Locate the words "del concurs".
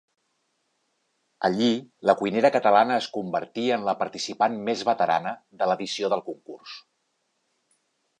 6.15-6.75